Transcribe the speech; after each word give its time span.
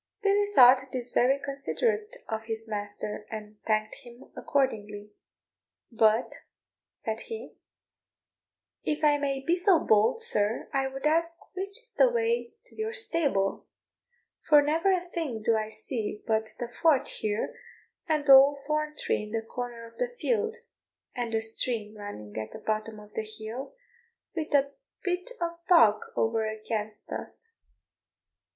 Billy 0.23 0.47
thought 0.55 0.81
this 0.91 1.11
very 1.13 1.37
considerate 1.37 2.23
of 2.27 2.45
his 2.45 2.67
master, 2.67 3.27
and 3.29 3.57
thanked 3.67 3.97
him 4.03 4.31
accordingly: 4.35 5.11
"But," 5.91 6.37
said 6.91 7.19
he, 7.21 7.53
"if 8.83 9.03
I 9.03 9.19
may 9.19 9.41
be 9.45 9.55
so 9.55 9.79
bold, 9.79 10.19
sir, 10.23 10.67
I 10.73 10.87
would 10.87 11.05
ask 11.05 11.37
which 11.53 11.79
is 11.79 11.93
the 11.93 12.09
way 12.09 12.55
to 12.65 12.75
your 12.75 12.93
stable, 12.93 13.67
for 14.41 14.63
never 14.63 14.91
a 14.91 15.07
thing 15.07 15.43
do 15.43 15.55
I 15.55 15.69
see 15.69 16.23
but 16.25 16.49
the 16.57 16.69
fort 16.81 17.07
here, 17.07 17.53
and 18.07 18.25
the 18.25 18.33
old 18.33 18.57
thorn 18.65 18.95
tree 18.97 19.21
in 19.21 19.29
the 19.31 19.43
corner 19.43 19.85
of 19.85 19.99
the 19.99 20.07
field, 20.19 20.55
and 21.13 21.31
the 21.31 21.41
stream 21.41 21.93
running 21.95 22.35
at 22.39 22.49
the 22.53 22.57
bottom 22.57 22.99
of 22.99 23.13
the 23.13 23.21
hill, 23.21 23.75
with 24.35 24.49
the 24.49 24.71
bit 25.03 25.31
of 25.39 25.59
bog 25.69 26.01
over 26.15 26.47
against 26.49 27.11
us." 27.11 27.51